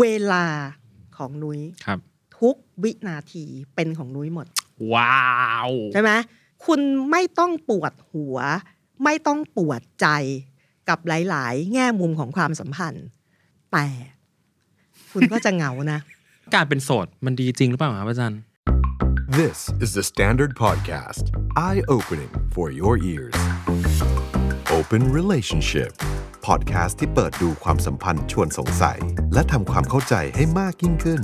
[0.00, 0.44] เวลา
[1.16, 1.98] ของนุ้ยครับ
[2.40, 3.44] ทุกวินาที
[3.74, 4.46] เป็นของนุ้ยหมด
[4.92, 5.28] ว้า
[5.68, 6.10] วใช่ไหม
[6.66, 6.80] คุณ
[7.10, 8.36] ไม่ต้องปวดหัว
[9.04, 10.06] ไม่ต้องปวดใจ
[10.88, 13.06] กับหลาย ๆ แง่มุมของความสัมพันธ์
[13.72, 13.86] แต่
[15.12, 16.00] คุณก็จะเหงานะ
[16.54, 18.40] การเป็นโสดมันดีจริงหรือเปล่าครับอาจารย์
[19.40, 21.24] This is the Standard Podcast.
[21.54, 23.34] Eye opening for your ears.
[24.70, 25.92] Open Relationship.
[26.48, 28.98] Podcast ที่เปิดดูความสัมพันธ์ชวนสงสัย
[29.34, 31.20] และทำความเข้าใจให้มากยิ่งขึ้น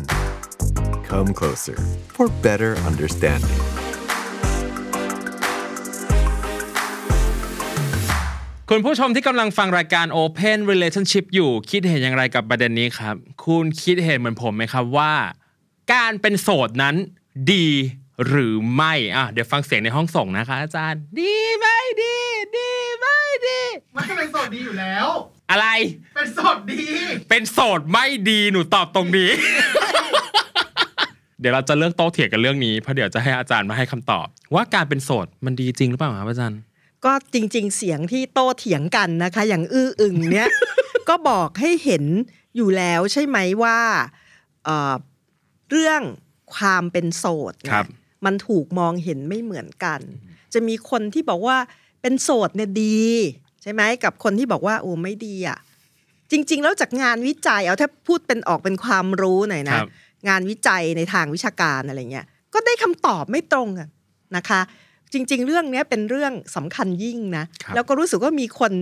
[1.09, 1.79] Come closer
[2.17, 3.61] for better understanding.
[8.71, 15.15] คุณผู้ชมที่กำลังฟังรายการ Open Relationship อยู่คิดเห็นอย่างไรกับประเด็นนี้ครับ คุณคิดเห็นเหมือนผมไหมครับว่า
[15.93, 16.95] การเป็นโสดนั้น
[17.53, 17.67] ดี
[18.27, 22.17] หรือไม่อะเดี๋ยวฟังเสียงในห้องส่งนะคะ อาจารย์ ดีไม่ดี
[22.57, 23.61] ดีไม่ดี
[23.97, 25.07] มันก็เป็นโสดดีอยู่แล้ว
[25.51, 25.67] อะไร
[26.15, 26.85] เป็นโสดดี
[27.29, 29.31] เป็นโสดไม่ดีหนูตอบตรงนี้
[31.41, 36.61] เดี๋ยวเราจะเลือกโต้เถียงกันเรื่องนี้เพราะเดี๋ยวจะให้อาจารย์มาให้คำตอบ ว่าการเป็นโสดมันดีจริงหรือเปล่าครับอาจารย์
[37.05, 40.49] ก็จริง ๆ เสียงที่โต้เถียงกันนะคะ อย่างอื้ออึงเนี้ย
[41.09, 42.05] ก็บอกให้เห็น
[42.57, 43.79] อยู่แล้วใช่ไหมว่า
[44.65, 44.95] เอ่อ
[45.71, 46.03] เรื่อง
[46.55, 47.87] ความเป็นโสดเนี่ยครับ
[48.25, 50.01] มันถูกมองเห็นไม่เหมือนกัน
[50.55, 51.57] จะมีคนที่บอกว่า
[52.03, 53.05] เป็นโสดเนี่ยดี
[53.63, 55.59] ใช่ไหมกับคนที่บอกว่าโอ้ไม่ดีอะ
[56.31, 59.89] จริง ๆ แล้วจากงานวิจัยเอาถ้าพูดเป็นออกเป็นความรู้หน่อยคนะรับ
[60.29, 63.89] งานวิจัยในทางวิชาการอะไรเงี้ยก็ได้คำตอบไม่ตรงกัน
[64.37, 64.61] นะคะ
[65.13, 68.73] จริง ๆ เรื่องเนี้ยเป็นเรื่องสำคัญยิ่งนะครับแล้วก็รู้สึกว่ามีคน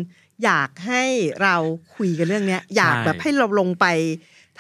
[0.45, 1.03] อยากให้
[1.43, 1.57] เรา
[1.95, 3.87] คุยกันเรื่องเนี้ยอยากแบบให้เราลงไป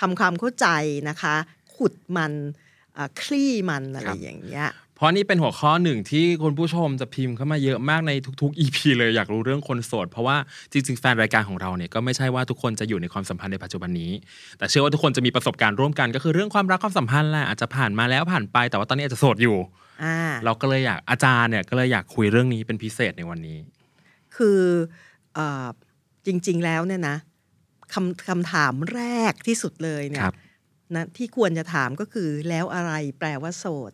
[0.00, 0.66] ทำความเข้าใจ
[1.08, 1.34] นะคะ
[1.76, 2.61] ขุดมันอ่า
[3.22, 8.12] คลี่มันอะไรอย่างเงี้ยเพราะนี่เป็นหัวข้อหนึ่งที่คุณผู้ชมจะพิมพ์เข้ามาเยอะมากใน
[8.42, 10.36] ทุกๆ EP เลยอยากรู้เรื่องคนโสด เพราะว่า
[10.72, 14.12] จริงๆแฟนรายการของเราเนี่ยก็ไม่ใช่ว่าทุกคนจะอยู่ในความสัมพันธ์ในปัจจุบันนี้
[14.58, 19.56] แต่เชื่อว่าทุกคนจะมีประสบการณ์ร่วมกันก็คือเรื่องความรักความสัมพันธ์แหละอาจจะผ่านมาแล้วผ่านไป แต่ว่าตอนนี้อาจจะโสดอยู่
[20.02, 23.58] อ่าเราก็เลยอยากอาจารย์เนี่ยก็เลยอยากคุยเรื่องนี้เป็นพิเศษในวันนี้
[24.36, 24.60] คือ
[25.34, 25.66] เออ
[26.26, 27.16] จริงๆแล้วเนี่ยนะ
[27.92, 30.34] คำคำถามแรกที่สุดเลยเนี่คยรับ
[30.96, 33.92] นะที่ควรจะถามก็คือแล้วอะไรแปลว่าโสด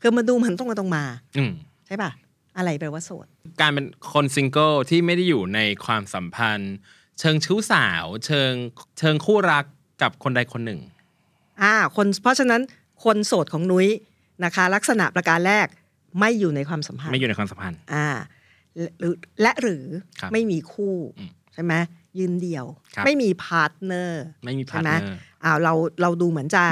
[0.00, 1.04] คือมาดูมันต้องมาตรงมา
[1.36, 1.52] อืม
[1.86, 2.10] ใช่ป่ะ
[2.56, 3.26] อะไรแปลว่าโสด
[3.60, 6.74] การเป็นคนซิงเกิลที่ไม่ได้อยู่ในความสัมพันธ์
[7.20, 8.52] เชิงชู้สาว เชิง
[8.98, 9.64] เชิงคู่รัก
[10.02, 10.80] กับคนใดคนหนึ่ง
[11.62, 12.62] อ่า คนเพราะฉะนั้น
[13.04, 13.88] คนโสดของนุ้ย
[14.44, 15.66] นะคะ ลักษณะประการแรก
[16.20, 18.08] ไม่อยู่ในความสัมพันธ์ ไม่อยู่ในความสัมพันธ์ อ่า
[18.76, 19.84] และหรือและหรือ
[20.20, 21.74] ครับไม่มีคู่อืมใช่ไหม
[22.18, 26.64] ยืนเดี่ยวครับไม่มี partner ไม่มีพาใช่ไหมอ้าวเราเราดูเหมือนจะ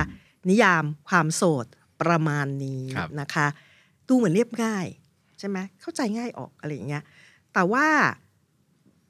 [0.51, 1.67] นิยามความโสด
[2.03, 3.47] ประมาณนี้ครับนะคะ
[4.09, 4.87] ดูเหมือนเรียบง่าย
[5.39, 7.03] ใช่ไหมเข้าใจง่ายออกอะไรอย่างเงี้ย
[7.55, 7.87] แต่ว่า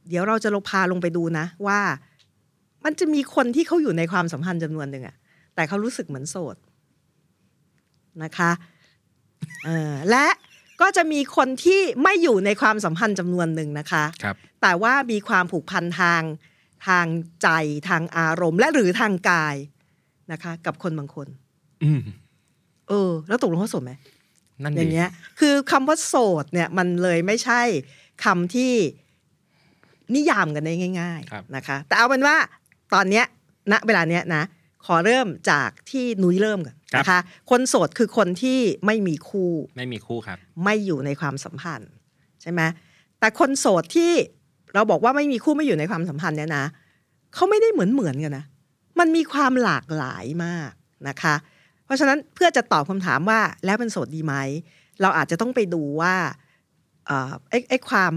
[0.08, 1.80] เดี๋ยวเราจะลงพาลงไปดูนะ ว่า
[2.84, 5.16] มันจะมีคนที่เขาอยู่ในความสัมพันธ์จำนวนหนึ่งอะ
[5.54, 6.56] แต่เขารู้สึกเหมือนโสด
[8.22, 8.50] นะคะ
[9.64, 10.26] เออและ
[10.80, 16.22] ก็จะมีคนที่ไม่อยู่ในความสัมพันธ์จำนวนหนึ่งนะคะครับแต่ว่ามีความผูกพันทาง
[16.86, 17.06] ทาง
[17.42, 17.48] ใจ
[17.88, 19.56] ทางอารมณ์ และหรือทางกาย
[20.32, 21.28] นะคะ กับคนบางคน
[21.84, 22.00] อืม
[22.88, 23.92] เออ แล้วตกลงเขาโสดไหม
[24.62, 25.10] นั่นอดีย่างเงี้ย
[25.40, 27.62] คือคำว่าโสดเนี่ย มันเลยไม่ใช่
[28.24, 28.72] คำที่
[30.14, 32.36] นิยามกันได้ง่ายครับๆนะคะ แต่เอาเป็นว่า
[32.94, 33.24] ตอนเนี้ย
[33.72, 34.42] ณเวลาเนี้ยนะ
[34.86, 37.18] ขอเริ่มจากที่นุ้ยเริ่มก่อน นะคะ
[37.50, 41.90] คนโสดคือคนที่ไม่มีคู่ ไม่มีคู่ครับ ไม่อยู่ในความสัมพันธ์
[42.42, 42.60] ใช่ไหม
[43.20, 44.12] แต่คนโสดที่
[44.74, 46.64] เราบอกว่าไม่มีคู่ไม่อยู่ในความสัมพันธ์เนี่ยนะ
[47.34, 48.44] เขาไม่ได้เหมือนเหมือนกันนะ
[48.98, 50.70] มันมีความหลากหลายมาก
[51.08, 51.34] นะคะ
[51.84, 54.34] เพราะฉะนั้นเพื่อจะตอบคำถามว่าแล้วเป็นโสดดีไหม
[55.02, 56.14] เราอาจจะต้องไปดูว่า
[57.06, 58.12] เอ่อไอ้ไอ้ความ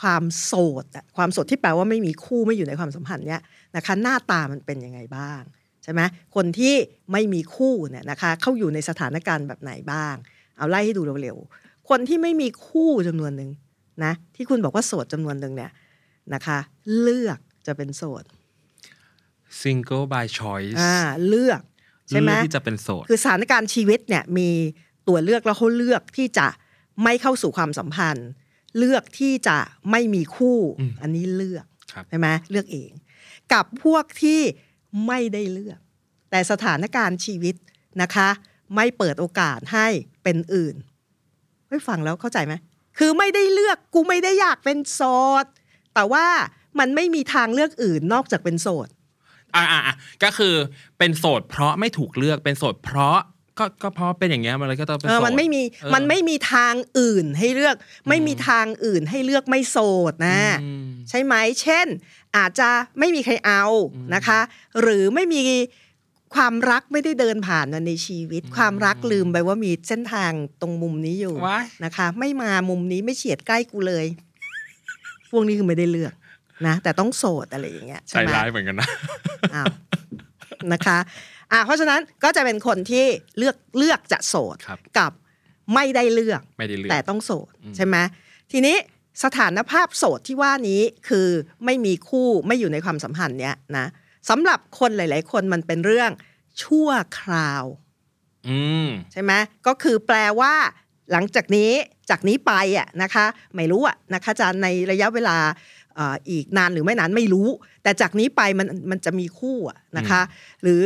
[0.00, 0.52] ความโส
[0.84, 3.42] ดอะความโสดที่แปลว่าไม่มีคู่ไม่อยู่ในความสัมพันธ์เนี่ย
[3.76, 5.42] นะคะหน้าตามันเป็นยังไงบ้าง
[5.84, 6.00] ใช่ไหม
[6.34, 6.74] คนที่
[7.12, 10.14] ไม่มีคู่เนี่ยนะคะเขาอยู่ในสถานการณ์แบบไหนบ้าง
[10.56, 13.50] เอาไล่ให้ดูเร็วๆคนที่ไม่มีคู่จำนวนหนึ่ง
[14.04, 15.70] นะที่คุณบอกว่าโสดจำนวนหนึ่งเนี่ย
[16.34, 16.58] นะคะ
[17.00, 18.24] เลือกจะเป็นโสด
[19.62, 20.96] single by choice อ่า
[21.28, 21.60] เลือก
[22.08, 24.50] ใช่ไหมเลือกที่จะเป็นโสดคือสถานการณ์ชีวิตเนี่ยมี
[25.08, 26.46] ตัวเลือกแล้วเขาเลือกที่จะ
[27.02, 28.28] ไม่เข้าสู่ความสัมพันธ์
[28.78, 29.58] เลือกที่จะ
[29.90, 32.90] ไม่มีคู่อืมอันนี้เลือกครับใช่ไหมเลือกเอง
[33.52, 34.40] กับพวกที่
[35.06, 35.78] ไม่ได้เลือก
[36.30, 37.54] แต่สถานการณ์ชีวิต
[38.02, 38.28] นะคะ
[38.76, 39.86] ไม่เปิดโอกาสให้
[40.22, 40.74] เป็นอื่น
[41.68, 42.54] เฮ้ยฟังแล้วเข้าใจไหม
[42.98, 45.02] คือไม่ได้เลือกกูไม่ได้อยากเป็นโส
[45.42, 45.46] ด
[45.94, 46.26] แต่ว่า
[46.78, 48.88] มันไม่มีทางเลือกอื่นนอกจากเป็นโสด
[49.54, 50.54] อ่าอ่าอ่าก็คือ
[50.98, 53.18] เป็นโสดเพราะไม่ถูกเลือกเป็นโสดเพราะ
[53.58, 57.76] ก็ก็เพราะเป็นอย่างเงี้ยมันเลยก็ต้องเป็นเออโสดมันไม่มีเออมันไม่มีทางอื่นให้เลือก
[58.08, 59.78] ไม่มีทางอื่นให้เลือกไม่โส
[60.10, 61.86] ดนะอืมใช่ไหมเช่น
[62.36, 62.68] อาจจะ
[62.98, 63.64] ไม่มีใครเอา
[64.14, 64.40] นะคะ
[64.80, 65.42] หรือไม่มี
[66.34, 74.06] ความรักไม่ได้เดินผ่านมาในชีวิต ความรักลืมไปว่ามีเส้นทางตรงมุมนี้อยู่ว้ายนะคะ ไม่มามุมนี้ไม่เฉียดใกล้กูเลย
[75.30, 76.14] พวกนี้คือไม่ได้เลือก
[76.66, 78.88] นะแต่ต้องโสดอะไรอย่างเงี้ยใจใช่ไหมร้ายเหมือนกันนะ
[79.54, 79.66] อ้าว
[80.72, 80.98] นะคะ
[81.52, 83.04] อะเพราะฉะนั้นก็จะเป็นคนที่
[83.38, 85.12] เลือกเลือกจะโสดครับกับ
[85.74, 87.96] ไม่ได้เลือกไม่ได้เลือก แต่ต้องโสดใช่ไหม
[88.52, 88.76] ทีนี้
[89.24, 91.28] สถานภาพโสดที่ว่านี้คือ
[91.64, 93.86] ไม่มีคู่ไม่อยู่ในความสัมพันธ์เนี้ยนะ
[94.28, 96.10] สำหรับคนหลาย ๆ คนมันเป็นเรื่อง
[96.62, 96.88] ชั่ว
[97.20, 97.64] คราว
[98.48, 99.32] อืมใช่ไหม
[99.66, 100.54] ก็คือแปลว่า
[101.12, 101.70] หลังจากนี้
[102.10, 103.24] จากนี้ไปอะนะคะ
[103.54, 105.36] ไม่รู้อะนะคะจะในระยะเวลา
[105.96, 107.48] เอ่ออีกนานหรือไม่นานไม่รู้
[107.82, 110.20] แต่จากนี้ไปมันมันจะมีคู่อะนะคะ
[110.62, 110.84] หรือ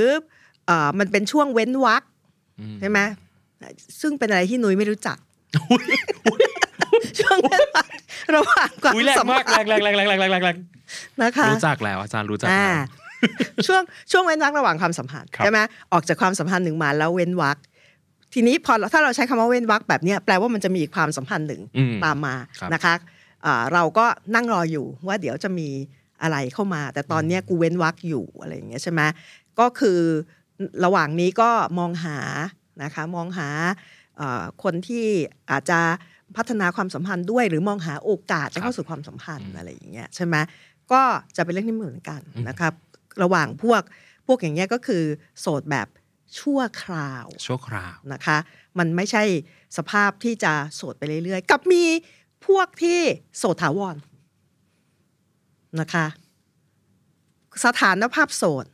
[0.67, 2.03] เอ่อมันเป็นช่วงเว้นวรรค
[2.61, 2.99] อืมใช่ไหม
[4.01, 5.17] ซึ่งเป็นอะไรที่นุ้ยไม่รู้จัก
[5.55, 5.75] ช่
[6.35, 6.37] ว
[7.37, 7.89] งเว้นวรรค
[8.37, 10.57] ระหว่างความอุ้ยแรงสัมมากพันแรงธ์แรงแรงแรงแรงแรงแรง
[11.23, 12.69] นะคะ รู้จักแล้วอาจารย์รู้จักอ่า
[13.55, 15.59] แล้ว ช่วงช่วงเว้นวรรคระหว่างความสัมพันธ์ครับ ใช่ไหม
[15.93, 17.57] ออกจากความสัมพันธ์หนึ่งมาแล้วเว้นวรรค
[18.35, 22.95] ทีนี้พอถ้าเราใช้คำว่าเว้นวรรคแบบเนี้ยแปลว่ามันจะมีอีกความสัมพันธ์หนึ่งอืม ตามมาครับ นะคะ
[23.47, 25.69] อ่าเราก็นั่งรออยู่ว่าเดี๋ยวจะมี
[26.23, 29.01] อะไรเข้ามา แต่ตอนเนี้ยกูเว้นวรรคอยู่อะไรอย่างเงี้ยใช่ไหม
[29.59, 30.01] ก็คือ
[30.85, 32.19] ระหว่างนี้ก็มองหา
[32.83, 33.49] นะคะมองหา
[34.17, 35.07] เอ่อคนที่
[35.51, 35.81] อาจจะ
[36.37, 40.37] พัฒนาความสัมพันธ์ด้วย หรือมองหาโอกาสจะเข้าสู่ความสัมพันธ์อะไรอย่างเงี้ยใช่ไหม
[40.93, 41.03] ก็
[41.37, 42.73] จะเป็นเรื่องที่เหมือนกันนะครับ
[43.23, 43.83] ระหว่างพวก
[44.27, 45.03] พวกอย่างเงี้ยก็คือ
[45.41, 45.89] โสดแบบ
[46.39, 48.39] ชั่วคราว ชั่วคราวนะคะ
[48.79, 49.23] มันไม่ใช่
[49.77, 51.85] สภาพที่จะโสดไปเรื่อยๆ กับมี
[52.47, 53.01] พวกที่
[53.39, 53.97] โสดถาวร
[55.81, 56.07] นะคะ
[57.65, 58.67] สถานภาพโสด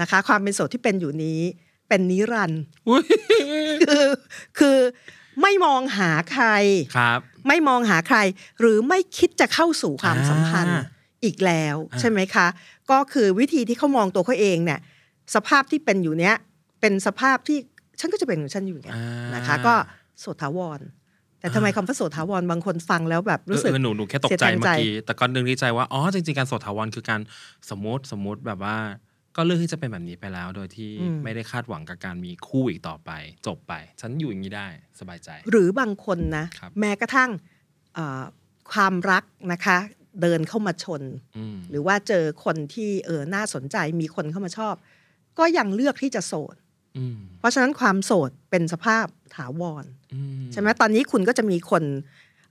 [0.00, 1.40] นะคะ ความเป็นโสดที่เป็นอยู่นี้
[1.88, 3.04] เป็นนิรันดร์อุ้ย
[3.88, 4.06] คือ
[4.58, 4.78] คือ
[5.42, 6.46] ไม่มองหาใคร
[6.96, 8.18] ครับ ไม่มองหาใคร
[8.60, 10.84] หรือไม่คิดจะเข้าสู่ความสัมพันธ์อ่า
[11.24, 12.46] อีกแล้วอ่าใช่ไหมคะ
[12.90, 14.80] ก็คือวิธีที่เขามองตัวเขาเองเนี่ย
[15.34, 16.34] สภาพที่เป็นอยู่เนี้ย
[16.80, 17.58] เป็นสภาพที่
[18.00, 19.74] ฉันก็จะเป็นของฉันอยู่เนี่ยอ่านนะคะ ก็
[20.20, 20.80] โสดถาวร
[21.40, 27.20] แต่ทำไมคำว่าโสดถาวรบางคนฟังแล้วแบบรู้สึกเออหนูหนูแค่ตกเสียใจแทนเมื่ใจอกี้แต่ก็นึกในใจว่าอ๋อจริงๆการโสดถาวรคือการ
[27.70, 28.76] สมมติสมมติแบบว่า
[29.36, 33.10] ก็เลือกที่จะเป็นแบบนี้ไปแล้ว โดยที่อืมไม่ได้คาดหวังกับการมีคู่อีกต่อไป
[33.46, 34.68] จบไป ฉันอยู่อย่างนี้ได้
[35.00, 37.30] สบายใจ หรือบางคนนะครับแม้กระทั่ง
[37.94, 38.22] เอ่อ
[38.72, 39.78] ความรักนะคะ
[40.22, 41.02] เดินเข้ามาชน
[41.36, 44.74] อืมหรือว่าเจอคนที่เออน่าสนใจมีคนเข้ามาชอบ
[45.38, 46.54] ก็ยังเลือกที่จะโสด
[46.98, 49.06] อืมเพราะฉะนั้นความโสดเป็นสภาพ
[49.36, 49.84] ถาวร
[50.14, 51.84] อืมใช่ไหมตอนนี้คุณก็จะมีคน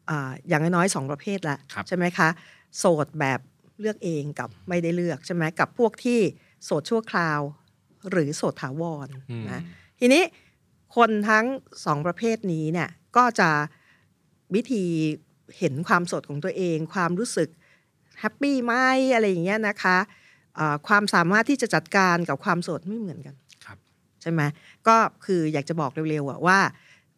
[0.09, 2.29] อาอย่างน้อยๆสองประเภทละครับใช่ไหมคะ
[2.77, 3.39] โสดแบบ
[3.79, 6.19] เลือกเองกับไม่ได้เลือกใช่ไหมกับพวกที่
[6.63, 7.39] โสดชั่วคราว
[8.11, 9.61] หรือโสดถาวรอืมนะ
[9.99, 10.23] ทีนี้
[10.95, 11.45] คนทั้ง
[11.85, 13.49] สองประเภทนี้เนี่ยก็จะ
[14.55, 14.83] วิธี
[15.57, 17.49] เห็นความโสดของตัวเอง ความรู้สึก
[18.19, 18.73] แฮปปี้ไหม
[19.13, 19.97] อะไรอย่างเงี้ยนะคะ
[20.59, 23.35] อ่าความสามารถที่จะจัดการกับความโสดไม่เหมือนกัน
[23.65, 23.77] ครับ
[24.21, 24.41] ใช่ไหม
[24.87, 26.59] ก็คืออยากจะบอกเร็วๆอะว่า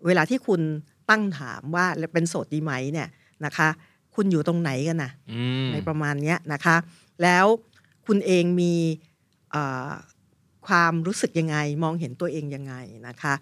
[0.06, 0.62] เวลาที่คุณ
[1.10, 3.08] ตั้งถามว่าเป็นโสดดีไหมเนี่ย
[3.46, 3.70] นะคะ
[4.16, 6.76] คุณอยู่ตรงไหนกันนะอืมในประมาณเนี้ยนะคะ
[7.24, 7.46] แล้ว
[8.08, 9.07] คุณเองมีเอ่อ
[10.68, 12.74] ความรู้สึกยังไงมองเห็นตัวเองยังไง
[13.08, 13.34] นะคะ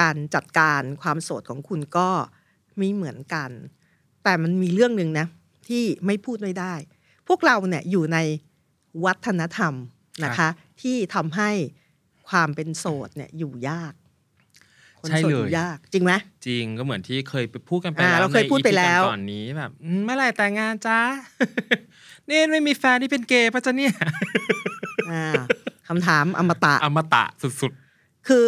[0.00, 2.08] การจัดการความโสดของคุณก็
[2.78, 3.50] ไม่เหมือนกัน
[4.24, 5.26] แต่มันมีเรื่องหนึ่งนะ
[5.68, 6.74] ที่ไม่พูดไม่ได้
[7.28, 8.18] พวกเราเนี่ยอยู่ใน
[9.04, 9.74] วัฒนธรรม
[10.24, 10.48] นะคะ
[10.82, 11.50] ที่ทำให้
[12.28, 13.94] ความเป็นโสดเนี่ยอยู่ยาก
[15.00, 16.12] คนใช่โสดเลอยยู่ยาก จริงไหม
[16.46, 21.00] จริงก็เหมือนที่เคยไปพูดกันไปอ่าแล้วเราเคยพูดไปแล้วใน EP ก่อนๆนี้แบบอืมเมื่อไหร่แต่งงานจ้า
[22.28, 24.12] นี่ไม่มีแฟนที่เป็นเกย์ปะจ๊ะเนี่ยอ่า
[25.88, 27.24] คำถามอมตะอมตะ
[27.60, 27.72] สุด
[28.28, 28.46] คือ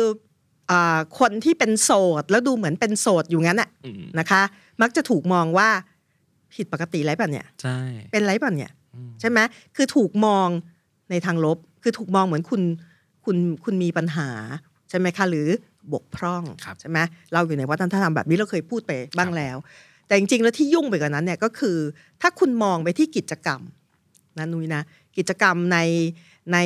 [0.71, 1.91] อาคนที่เป็นโส
[2.21, 4.43] ดแล้วดูเหมือนเป็นโสดอยู่งั้นน่ะๆอืมนะคะ
[4.83, 5.69] มักจะถูกมองว่า
[6.55, 7.79] ผิดปกติไรป่ะเนี่ยใช่
[8.13, 9.39] เป็นไรป่ะเนี่ยอืมใช่ไหม
[9.77, 10.49] คือถูกมอง
[11.11, 12.63] ในทางลบ คือถูกมองเหมือนคุณ
[13.25, 14.29] คุณคุณมีปัญหา
[14.91, 15.49] ใช่ไหมคะหรือ
[15.93, 16.99] บกพร่องครับใช่ไหม
[17.33, 19.57] เราอยู่ในวัฒนธรรมแบบนี้เราเคยพูดไปบ้างแล้ว
[20.07, 21.77] แต่จริงๆแล้วที่ยุ่งไปกว่านั้นเนี่ยก็คือ
[22.21, 23.61] ถ้าคุณมองไปที่กิจกรรม
[24.39, 24.83] นะนุ้ยนะ
[25.17, 25.79] กิจกรรมใน
[26.53, 26.59] ใน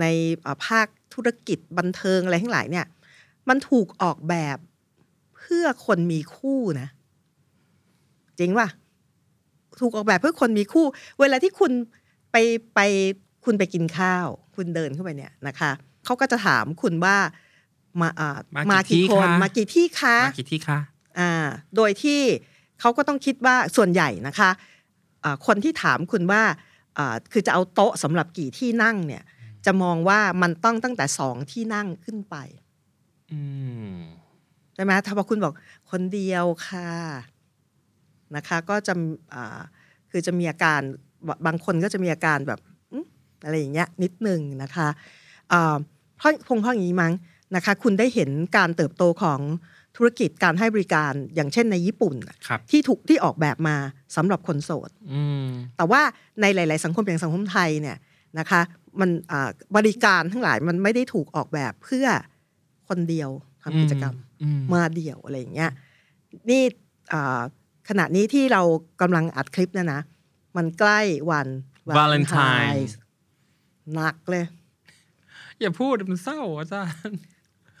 [0.00, 0.04] ใน
[0.40, 2.86] เอ่อภาคธุรกิจบันเทิงอะไรทั้งหลายเนี่ย
[3.48, 4.58] มันถูกออกแบบ
[5.36, 6.88] เพื่อคนมีคู่นะ
[8.38, 8.68] จริงป่ะ
[9.80, 10.86] ถูกออกแบบเพื่อคนมีคู่
[11.20, 11.72] เวลาที่คุณ
[12.32, 12.36] ไป
[12.74, 12.80] ไป
[13.44, 15.70] คุณไปกินข้าว คุณเดินเข้าไปเนี่ยนะคะ
[16.04, 17.16] เขาก็จะถามคุณว่า
[18.00, 18.38] มาอ่า
[18.70, 20.78] มากี่คนมากี่ที่คะมากี่ที่คะ
[21.18, 21.32] อ่า
[21.76, 22.20] โดยที่
[22.80, 24.50] เขาก็ต้องคิดว่าส่วนใหญ่นะคะ
[25.24, 26.56] อ่าคนที่ถามคุณว่าอ่า
[27.32, 29.22] คือจะเอาโต๊ะสำหรับกี่ที่นั่งเนี่ย
[29.66, 32.36] จะมองว่ามันต้องตั้งแต่สองที่นั่งขึ้นไป
[33.32, 33.40] อื
[33.94, 33.96] ม
[34.74, 35.54] ใช่ไหมถ้าพอคุณบอก
[35.90, 36.90] คนเดียวค่ะ
[38.36, 38.94] นะคะ ก็จะ
[39.34, 39.60] อ่า
[40.10, 40.80] คือจะมีอาการ
[41.28, 42.60] บบางคนก็จะมีอาการแบบ
[42.92, 42.98] อื
[43.44, 44.88] อะไรอย่างเงี้ยนิดหนึ่งนะคะ
[45.48, 45.76] เอ่อ
[46.16, 47.12] เพราะคงเพราะอย่างนี้มั้ง
[47.56, 49.40] นะคะ คุณได้เห็นการเติบโตของ
[49.96, 53.76] ธุรกิจการให้บริการอย่างเช่นในญี่ปุ่นน่ะครับที่ถูกที่ออกแบบมา
[54.16, 56.02] สำหรับคนโสดอืมแต่ว่า
[56.40, 57.98] ในหลาย ๆ สังคมอย่างสังคมไทยเนี่ย
[58.38, 58.60] นะคะ
[59.00, 62.06] มันอ่าบริการทั้งหลายมันไม่ได้ถูกออกแบบเพื่อ
[62.88, 63.30] คนเดียว
[63.62, 65.70] ทำกิจกรรมอืมมาเดี่ยวอะไรอย่างเงี้ย
[66.50, 66.62] นี่
[67.12, 67.40] อ่า
[67.88, 68.62] ขณะนี้ที่เรา
[69.00, 70.00] กำลังอัดคลิปเนะนะ
[70.56, 71.48] มันใกล้วัน
[71.98, 72.82] Valentine
[73.94, 74.44] หนักเลย
[75.60, 77.18] อย่าพูดมันเศร้าอาจารย์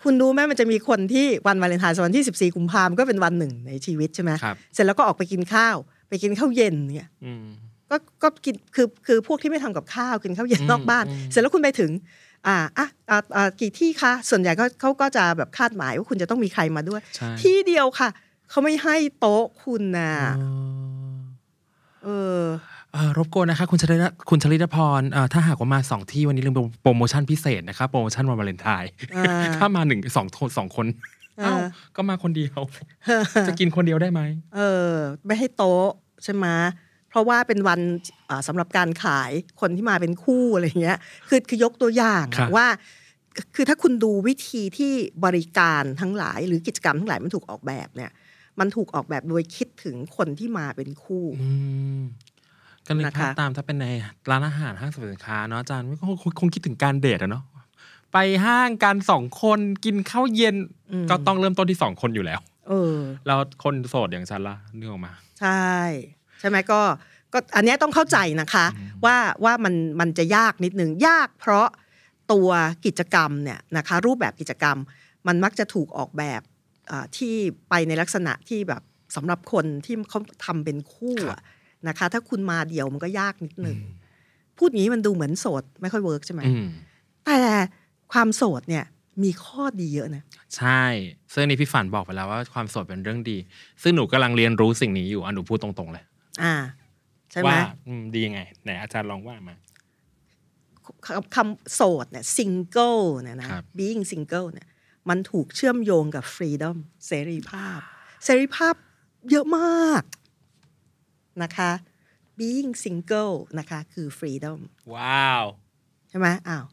[0.02, 5.76] คุณรู้ไหมมันจะมีคนที่วันวาเลนไทน์วันที่ 14 กุมภาพันธ์ก็เป็นวันหนึ่งในชีวิตใช่ไหมครับเสร็จแล้วก็ออกไปกินข้าว
[6.08, 7.46] ไปกินข้าวเย็นเนี่ยอืม
[7.90, 11.90] ก็ก็กินคือคือพวกที่ไม่ทำกับข้าวกินข้าวเย็นอืมนอกบ้านอืมเสร็จแล้วคุณไปถึง
[12.46, 18.08] อ่าอะอ่าอ่ากี่ที่คะส่วนใหญ่ก็เขาก็จะแบบคาดหมายว่าคุณจะต้องมีใครมาด้วยใช่ที่เดียวค่ะ
[18.50, 20.50] เขาไม่ให้โต๊ะคุณนะอ๋อ
[22.04, 22.44] เออเอ่อ
[23.18, 30.86] รบกวนนะคะคุณชลิดาคุณชลิดาพรเอ่อถ้าหากว่ามาสองที่วันนี้ลืมโปรโมชั่นพิเศษนะครับโปรโมชั่นวันวาเลนไทน์อ่าถ้ามาหนึ่งสองคนสองคน
[31.40, 31.54] อ่าเอ้า
[31.96, 32.60] ก็มาคนเดียว
[33.48, 34.20] จะกินคนเดียวได้ไหม
[34.56, 34.94] เออ
[35.26, 35.86] ไม่ให้โต๊ะ
[36.24, 36.46] ใช่ไหม
[37.10, 37.80] เพราะว่าเป็นวัน
[38.28, 39.30] อ่าสำหรับการขาย
[39.60, 42.66] คนที่มาเป็นคู่อะไรเงี้ย คือคือยกตัวอย่างครับว่า
[43.54, 44.92] คือถ้าคุณดูวิธีที่
[45.24, 48.12] บริการทั้งหลาย หรือกิจกรรมทั้งหลายมันถูกออกแบบเนี่ย
[48.60, 51.50] มันถูกออกแบบโดยคิดถึงคนที่มาเป็นคู่อื
[51.98, 52.00] ม
[52.86, 53.86] ก็นึกนะคะภาพตามถ้าเป็นใน
[54.30, 57.44] ร้านอาหารห้างสรรพสินค้าเนาะอาจารย์คงคงคงคิดถึงการเดทอะเนาะ
[58.12, 60.56] ไปห้างกันสองคนกินข้าวเย็น
[61.10, 62.96] ก็ต้องเริ่มต้นที่สองคนอยู่แล้ว เออ
[63.26, 65.64] แล้วคนโสดอย่างฉันล่ะนึกออกมา ใช่
[66.40, 66.80] ใช่ไหมก็
[67.32, 68.66] ก็อันเนี้ยต้องเข้าใจนะคะ
[69.04, 71.68] ว่าว่ามันมันจะยากนิดนึง ยากเพราะ
[72.32, 72.48] ตัว
[72.86, 74.76] กิจกรรมเนี่ยนะคะ รูปแบบกิจกรรม
[75.26, 76.40] มันมักจะถูกออกแบบ
[76.90, 77.34] อ่าที่
[77.68, 78.82] ไปในลักษณะที่แบบ
[79.16, 81.40] สำหรับคนที่เขาทำเป็นคู่อะ
[81.88, 83.78] นะคะ ถ้าคุณมาเดี่ยวมันก็ยากนิดนึง
[84.58, 86.66] พูดอย่างนี้มันดูเหมือนโสด ไม่ค่อย work ใช่ไหมอืม
[87.26, 87.38] แต่
[88.12, 88.84] ความโสดเนี่ย
[89.22, 90.22] มีข้อดีเยอะนะ
[90.56, 90.82] ใช่
[91.32, 93.38] ซึ่งนี่พี่ฝันบอกไปแล้วว่าความโสดเป็นเรื่องดี
[93.82, 96.04] ซึ่งหนูกำลังเรียนรู้สิ่งนี้อยู่อะหนูพูดตรงๆเลย
[96.42, 96.54] อ่า
[97.30, 99.56] ใช่ไหมว่าอืมดียังไงไหนอาจารย์ลองว่ามา
[101.06, 104.68] คำคำโสดเนี่ย single เนี่ยนะครับ being single เนี่ย
[105.08, 107.80] มันถูกเชื่อมโยงกับ freedom เสรีภาพ
[108.24, 108.74] เสรีภาพ
[109.30, 110.02] เยอะมาก
[111.42, 111.70] นะคะ
[112.38, 114.58] being single นะคะ คือ freedom
[114.94, 115.44] ว้าว
[116.08, 116.64] ใช่ไหมอ้าว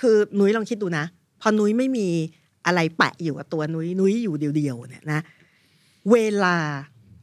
[0.00, 1.04] คือนุ้ยลองคิดดูนะ
[1.40, 2.08] พอนุ้ยไม่มี
[2.66, 5.20] อะไรแปะอยู่กับตัวนุ้ยนุ้ยอยู่เดียวๆเนี่ยนะ
[6.10, 6.56] เวลา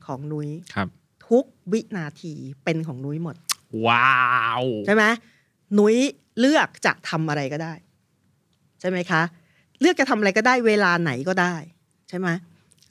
[0.06, 0.88] ของนุ้ยครับ
[1.30, 3.36] ทุกวินาทีเป็นของนุ้ยหมด
[3.86, 4.22] ว้า
[4.62, 5.04] วใช่ไหม
[5.80, 5.98] นุ้ย
[6.40, 7.74] เลือกจะทำอะไรก็ได้
[8.80, 9.22] ใช่ไหมคะ
[9.80, 11.56] เลือกจะทำอะไรก็ได้ เวลาไหนก็ได้
[12.10, 12.28] ใช่ไหม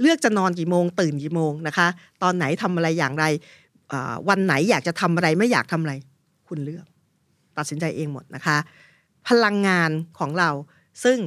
[0.01, 1.87] เลือกจะนอนกี่โมง ตื่นกี่โมงนะคะ
[2.23, 3.25] ตอนไหนทำอะไรอย่างไร
[3.93, 5.95] อ่าวันไหนอยากจะทำอะไรไม่อยากทำอะไร
[6.49, 6.87] คุณเลือก
[7.57, 8.57] ตัดสินใจเองหมดนะคะ
[9.29, 10.51] พลังงานของเรา
[11.05, 11.19] ซึ่ง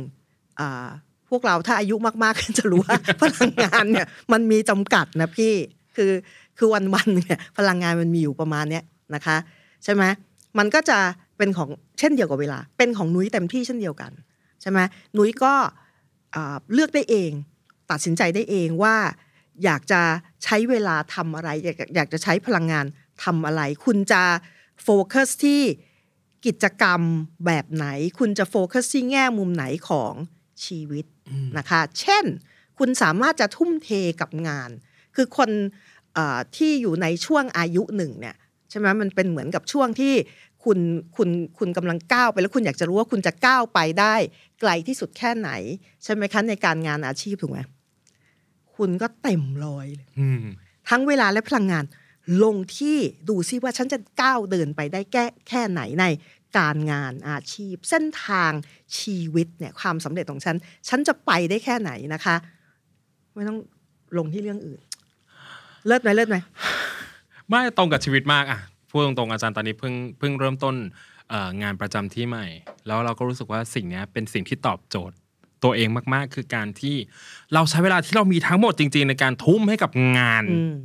[0.60, 0.88] อ่า
[1.30, 5.53] พวกเราถ้าอายุมากๆจะรู้ว่า พลังงานเนี่ยมันมีจำกัดนะพี่
[5.96, 6.12] คือ
[6.58, 8.84] คือวันๆเนี่ยพลังงานมันมีอยู่ประมาณเนี้ย
[9.15, 9.38] นะคะ
[9.84, 10.03] ใช่ไหม
[10.58, 11.00] มันก็จะ
[11.38, 14.12] เป็นของเช่นเดียวกับเวลา เป็นของนุ้ยเต็มที่เช่นเดียวกัน
[14.62, 14.80] ใช่ไหม
[15.18, 15.53] นุ้ยก็
[16.36, 17.32] อ่าเลือกได้เอง
[17.94, 18.96] ตัดสินใจได้เองว่า
[19.64, 20.02] อยากจะ
[20.44, 22.86] ใช้เวลาทำอะไร อยากอยากจะใช้พลังงาน
[23.24, 24.24] ทำอะไร คุณจะ
[24.84, 25.62] โฟกัสที่
[26.46, 27.02] กิจกรรม
[27.46, 27.86] แบบไหน
[28.20, 30.14] คุณจะโฟกัสที่แง่มุมไหนของ
[30.66, 31.06] ชีวิต
[31.58, 32.26] นะคะ เช่น
[32.80, 33.90] คุณสามารถจะทุ่มเท
[34.22, 34.70] กับงาน
[35.16, 35.50] คือคน
[36.14, 38.36] เอ่อที่อยู่ในช่วงอายุหนึ่งเนี่ย
[38.70, 40.14] ใช่ไหมมันเป็นเหมือนกับช่วงที่
[40.64, 40.80] คุณ
[41.16, 44.16] คุณคุณกำลังก้าวไป แล้วคุณอยากจะรู้ว่าคุณจะก้าวไปได้
[44.60, 45.50] ไกลที่สุดแค่ไหน
[46.04, 47.60] ใช่ไหมคะในการงานอาชีพถูกไหม
[48.77, 50.44] คุณก็เต็มร้อยเลยอืม
[50.89, 51.86] ทั้งเวลาและพลังงาน
[52.44, 52.98] ลงที่
[53.30, 56.06] ดูซิว่าฉันจะก้าวเดินไปได้แค่แค่ไหนใน
[56.58, 58.51] การงานอาชีพ เส้นทาง
[59.00, 60.56] ชีวิตเนี่ยความสำเร็จของฉัน
[60.89, 62.36] ฉันจะไปได้แค่ไหนนะคะ
[63.34, 63.60] ไม่ต้อง
[64.18, 64.82] ลงที่เรื่องอื่น
[65.88, 66.38] เลิศไหมเลิศไหม
[67.50, 70.75] ไม่ตรงกับชีวิตมากอะพูดตรงๆอาจารย์ตอนนี้เพิ่งเพิ่งเริ่มต้น
[71.30, 72.46] เอ่องานประจำที่ใหม่
[72.88, 75.15] แล้วเราก็รู้สึกว่าสิ่งเนี้ยเป็นสิ่งที่ตอบโจทย์
[75.63, 76.96] ตัวเองมากๆ คือการที่
[77.53, 80.75] เราใช้เวลาที่เรามีทั้งหมดจริง ๆ ในการทุ่มให้กับงานอืม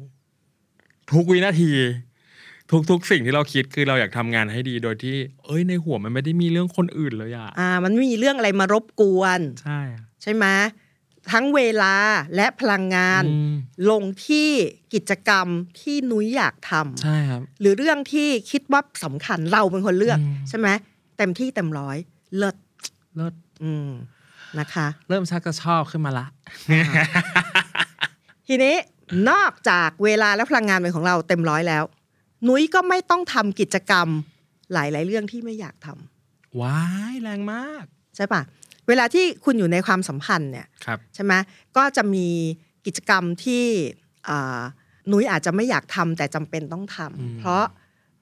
[1.13, 1.73] ทุกวินาที
[2.91, 10.47] ทุกๆ สิ่งที่เราคิดคือเราอยากทำงานให้ดีโดยที่ เอ้ยในหัวมันไม่ได้มีเรื่องคนอื่นเลยอะอ่า มันไม่มีเรื่องอะไรมารบกวน ใช่อะใช่ไหม
[11.33, 11.95] ทั้งเวลา
[12.37, 13.55] และพลังงานอืม
[13.91, 14.49] ลงที่
[14.95, 15.47] กิจกรรม
[15.81, 20.69] ที่นุ้ยอยากทำใช่ครับ หรือเรื่องที่คิดว่าสำคัญเราเป็นคนเลือกอืมใช่ไหม
[21.19, 21.97] เต็มที่เต็มร้อย
[22.37, 22.57] เลิศ
[23.17, 23.91] เลิศอืม
[24.61, 26.27] นะคะ เริ่มชักจะชอบขึ้นมาละ
[28.47, 28.75] ทีนี้
[29.31, 31.85] นอกจากเวลาและพลังงานเป็นของเราเต็มร้อยแล้ว
[32.47, 34.09] นุ้ยก็ไม่ต้องทำกิจกรรม
[34.73, 36.81] หลาย ๆ เรื่องที่ไม่อยากทำว้า
[37.13, 37.85] ยแรงมาก
[38.17, 38.43] ใช่ปะ
[38.89, 41.33] เวลาที่คุณอยู่ในความสัมพันธ์เนี่ยครับใช่ไหม
[41.77, 42.27] ก็จะมี
[42.87, 43.65] กิจกรรมที่
[44.29, 44.61] อ่า
[45.11, 47.65] นุ้ยอาจจะไม่อยากทำแต่จำเป็นต้องทำอืมเพราะ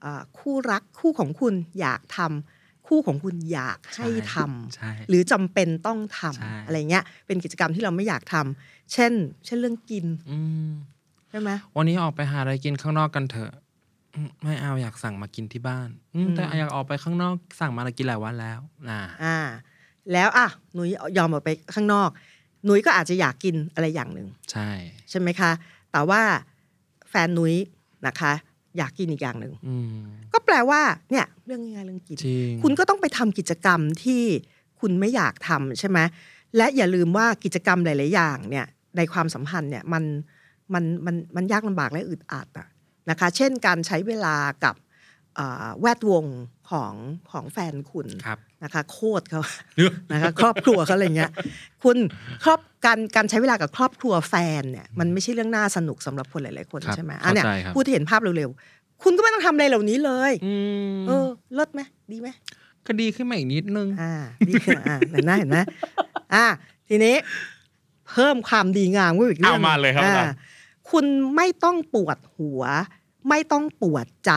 [0.03, 2.56] อ่าคู่รักคู่ของคุณอยากทำ
[2.87, 9.13] คู่ของคุณอยากให้ทำใช่หรือจำเป็นต้องทใช่ำอะไรเงี้ย เป็นกิจกรรมที่เราไม่อยากทำเช่น
[9.45, 10.69] เช่นเรื่องกินอืม
[11.29, 13.51] ใช่ไหมวันนี้ออกไปหาอะไรกินข้างนอกกันเถอะ
[14.15, 19.37] อืมไม่เอาอยากสั่งมากินที่บ้านอืมแต่อยากออกไปข้างนอกสั่งมากินหลายวันแล้วน่ะอ่า
[20.13, 22.09] แล้วอะนุ้ยยอมออกไปข้างนอก
[22.67, 24.69] นุ้ยก็อาจจะอยากกินอะไรอย่างหนึ่งใช่
[25.09, 25.51] ใช่ไหมคะ
[25.91, 26.21] แต่ว่า
[27.09, 27.55] แฟนนุ้ย
[28.07, 28.33] นะคะ
[28.77, 29.89] อยากกินอีกอย่างหนึ่งอืม
[30.33, 30.81] ก็แปลว่า
[31.11, 34.23] เนี่ย เรื่องง่ายๆเรื่องกินจริงคุณก็ต้องไปทำกิจกรรมที่
[34.79, 35.99] คุณไม่อยากทำใช่ไหม
[36.57, 38.65] และอย่าลืมว่ากิจกรรมหลาย ๆ อย่างเนี่ย
[38.97, 40.03] ในความสัมพันธ์เนี่ยมัน
[40.73, 42.67] มันมันมันยากลำบากและอึดอัดอะ
[43.09, 44.75] นะคะ เช่นการใช้เวลากับ
[45.35, 46.25] เอ่อแวดวง
[46.69, 46.93] ของ
[47.31, 49.41] ของแฟนคุณครับ นะคะโคตรเขา
[50.11, 51.31] นะคะครอบครัวเขาอะไรเงี้ย
[51.83, 51.97] คุณ
[52.43, 60.55] ครอบการการใช้เวลากับครอบครัวแฟนเนี่ยมันไม่ใช่เรื่องน่าสนุกสำหรับคนหลาย ๆ คนครับใช่ไหมอันเนี้ยเข้าใจครับพูดที่เห็นภาพเร็วๆ คุณก็ไม่ต้องทำอะไรเหล่านี้เลยอื
[60.93, 62.29] มเออเลิศไหมดีไหม
[62.85, 64.13] ก็ดีขึ้นมาอีกนิดนึงอ่า
[64.49, 65.57] ดีขึ้นอ่าเห็นไหมเห็นไหม
[66.33, 66.45] อ่า
[66.89, 67.15] ทีนี้
[68.11, 70.35] เพิ่มความดีงามไว้อีกเรื่องเอามาเลยครับอ่อาจารย์
[70.89, 72.63] คุณไม่ต้องปวดหัว
[73.29, 74.33] ไม่ต้องปวดใจ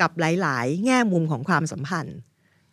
[0.00, 2.18] กับหลาย ๆ แง่มุมของความสัมพันธ์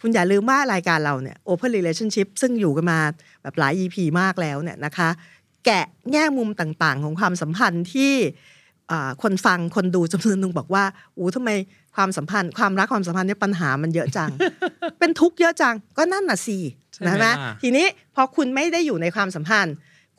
[0.01, 2.99] คุณอย่าลืมว่ารายการเราเนี่ย Open Relationship ซึ่งอยู่กันมา
[3.41, 5.09] แบบหลาย EP มากแล้วเนี่ยนะคะ
[5.65, 8.13] แกะแง่มุมต่างๆ ของความสัมพันธ์ที่
[8.91, 10.83] อ่าคนฟังคนดูจำนวนหนึ่งบอกว่า
[11.17, 11.49] อู้ทำไม
[11.95, 14.29] ความสัมพันธ์ ความรักความสัมพันธ์เนี่ยปัญหามันเยอะจัง
[14.99, 16.57] เป็นทุกข์เยอะจังก็นั่นน่ะสิ
[16.93, 19.73] ใช่ไหมนะไหมล่ะทีนี้พอคุณไม่ได้อยู่ในความสัมพันธ์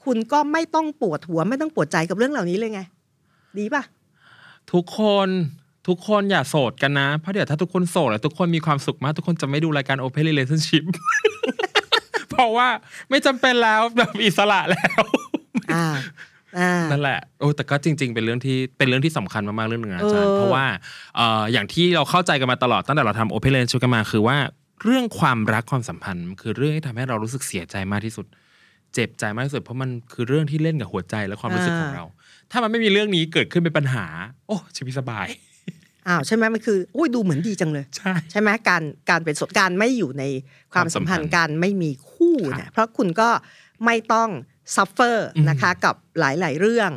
[0.04, 2.80] คุณก็ไม่ต้องปวดหัวไม่ต้องปวดใจกับเรื่องเหล่านี้เลยไง
[3.58, 3.82] ดีป่ะ
[4.72, 5.28] ทุกคน
[5.88, 10.84] ทุกคนอย่าโสดกันนะ เพราะเดี๋ยวถ้าทุกคนโสดแล้วทุกคนมีความสุขมาก ทุกคนจะไม่ดูรายการ Open Relationship
[12.30, 12.68] เพราะว่า
[13.10, 15.02] ไม่จำเป็นแล้วแบบอิสระแล้ว
[15.74, 15.86] อ่า
[16.58, 20.64] อ่านั่นแหละโอ้แต่ก็จริง ๆ เป็นเรื่องที่เป็นเรื่องที่สำคัญมากๆเรื่องหนึ่งนะอาจารย์เออเพราะว่า
[21.16, 24.36] เอ่ออย่างที่เราเข้าใจกันมาตลอดตั้งแต่เราทำ Open Relationship กันมาคือว่า
[24.82, 28.26] เรื่องความรักความสัมพันธ์มันคือเรื่องที่ทำให้เรารู้สึกเสียใจมากที่สุด
[28.94, 32.04] เจ็บใจมากที่สุดเพราะมันคือเรื่องที่เล่นกับหัวใจและความรู้สึกของเรา
[32.50, 34.06] ถ้ามันไม่มีเรื่องนี้เกิดขึ้นเป็นปัญหา
[34.46, 35.28] โอ้ชีวิตสบาย
[36.08, 40.24] อ้าวใช่ไหมมันคืออุ้ยดูเหมือนดีจังเลย ใช่ใช่ไหมการการเป็นโสดการไม่อยู่ใน
[40.72, 43.30] ความสัมพันธ์ความสัมพันธ์การไม่มีคู่เนี่ยเพราะคุณก็
[43.84, 44.28] ไม่ต้อง
[44.76, 46.90] suffer อืมนะคะกับหลาย ๆ เรื่อง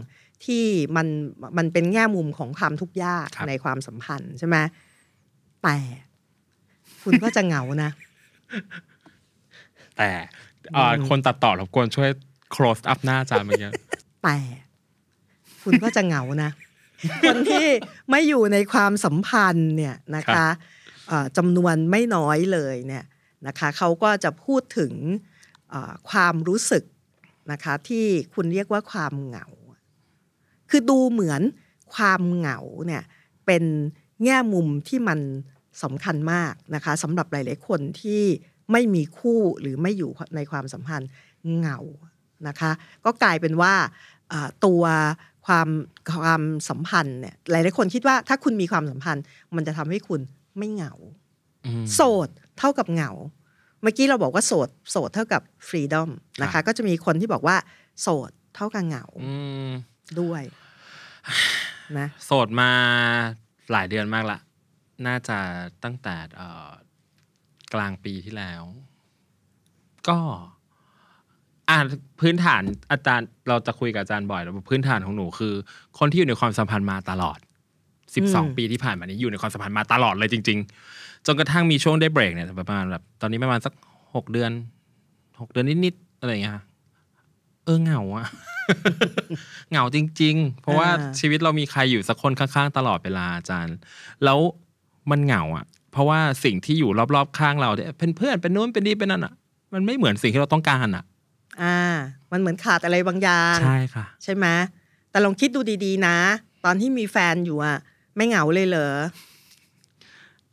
[0.45, 0.65] ที่
[0.95, 1.07] มัน
[1.57, 4.57] มันเป็นแง่มุมของความทุกข์ยากครับในความสัมพันธ์ใช่ไหม
[5.63, 5.77] แต่
[7.03, 7.91] คุณก็จะเหงานะ
[9.97, 10.09] แต่
[10.73, 12.09] เอ่อคนตัดต่อรบกวนช่วย
[12.53, 13.71] close up หน้าอาจารย์เมื่อกี้
[14.23, 14.37] แต่
[15.63, 16.51] คุณก็จะเหงานะ
[17.23, 17.67] คนที่
[18.09, 20.51] ไม่อยู่ในความสัมพันธ์เนี่ยนะครัคะบ
[21.07, 23.05] เอ่อจำนวนไม่น้อยเลยเนี่ย
[23.47, 24.93] นะคะเขาก็จะพูดถึง
[25.69, 26.83] เอ่อความรู้สึก
[27.51, 29.47] นะคะที่คุณเรียกว่าความเหงา
[30.69, 31.41] คือดูเหมือน
[31.95, 33.03] ความเหงาเนี่ย
[33.45, 33.63] เป็น
[34.23, 35.19] แง่มุมที่มัน
[35.83, 38.23] สำคัญมากนะคะสำหรับหลาย ๆ คนที่
[38.71, 41.09] ไม่มีคู่หรือไม่อยู่ในความสัมพันธ์
[41.57, 41.79] เหงา
[42.47, 42.71] นะคะ
[43.05, 43.73] ก็กลายเป็นว่า
[44.29, 44.83] เอ่อตัว
[45.45, 45.67] ความ
[46.23, 49.23] ความสัมพันธ์เนี่ยหลายๆคนคิดว่าถ้าคุณมีความสัมพันธ์
[49.55, 50.21] มันจะทำให้คุณ
[50.57, 50.93] ไม่เหงา
[51.65, 52.29] อืมโสด
[52.59, 53.11] เท่ากับเหงา
[53.81, 56.09] เมื่อกี้เราบอกว่าโสดโสดเท่ากับฟรีดอม
[56.41, 57.57] นะครัคะบก็จะมีคนที่บอกว่า
[58.01, 59.35] โสดเท่ากับเหงาอื
[59.67, 59.71] ม
[60.21, 60.43] ด้วย
[61.97, 62.71] นะโสดมา
[63.71, 64.39] หลายเดือนมากละ
[65.07, 65.37] น่าจะ
[65.83, 66.69] ตั้งแต่เอ่อ
[67.73, 68.63] กลางปีที่แล้ว
[70.09, 70.19] ก็
[71.69, 71.77] อ่า
[72.21, 75.53] พื้นฐานอาจารย์เราจะคุยกับอาจารย์บ่อยแล้วพื้นฐานของหนูคือ
[75.99, 77.37] คนที่อยู่ในความสัมพันธ์มาตลอด
[77.97, 80.59] 12 ปีที่ผ่านมานี้อยู่ในความสัมพันธ์มาตลอดเลยจริง
[80.91, 83.73] ๆ จนกระทั่งมีช่วงได้เบรกเนี่ยประมาณแบบตอนนี้ประมาณสัก
[84.15, 84.51] หกเดือน
[85.41, 86.63] หกเดือนนิดๆอะไรอย่างเงี้ยค่ะ
[87.65, 88.25] เออเหงาอะ
[89.69, 93.75] เหงาจริง ๆ เพราะว่าอ่าชีวิตเรามีใครอยู่สักคนข้างๆ ตลอดเวลาอาจารย์
[94.23, 94.39] แล้ว
[95.11, 99.33] มันเหงาอะ เพราะว่าสิ่งที่อยู่รอบๆข้างเราเนี่ยเป็นเพื่อนเป็นนู้นเป็นนี่เป็นนั่นอะ
[99.73, 101.03] มันไม่เหมือนสิ่งที่เราต้องการอะ
[101.61, 101.77] อ่า
[102.31, 104.45] มันเหมือนขาดอะไรบางอย่างใช่ค่ะ ใช่ไหม
[105.11, 106.17] แต่ลองคิดดูดีๆ นะ
[106.65, 107.77] ตอนที่มีแฟนอยู่อะ
[108.15, 108.89] ไม่เหงาเลยเหรอ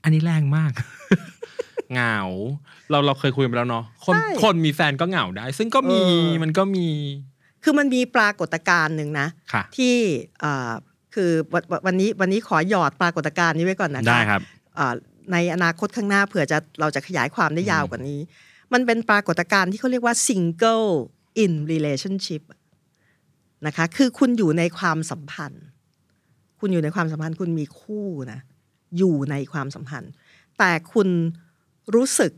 [0.03, 0.73] อันนี้แรงมาก
[1.93, 2.19] เหงา
[2.91, 6.89] เราเราเคยคุยไปแล้วเนาะคนใช่คนมีแฟนก็เหงาได้ ซึ่งก็มีเออมันก็มี
[7.65, 9.95] คือมันมีปรากฏการณ์หนึ่งนะค่ะที่
[10.41, 10.71] เอ่อ
[11.15, 14.43] คือวันวันวันนี้วันนี้ขอหยอดปรากฏการณ์นี้ไว้ก่อนนะคะได้ครับ
[14.77, 14.95] เอ่อ
[15.33, 18.21] ในอนาคตข้างหน้าเผื่อจะเราจะขยายความได้ยาวกว่านี้
[18.73, 20.89] มันเป็นปรากฏการณ์ที่เขาเรียกว่า single
[21.45, 22.43] in relationship
[23.67, 25.65] นะคะคือคุณอยู่ในความสัมพันธ์
[26.61, 28.41] คุณอยู่ในความสัมพันธ์ คุณมีคู่นะ
[28.99, 30.11] อยู่ในความสัมพันธ์
[30.59, 31.09] แต่คุณ
[31.95, 32.33] รู้สึก